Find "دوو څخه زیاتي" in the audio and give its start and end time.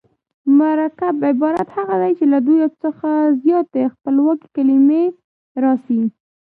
2.47-3.83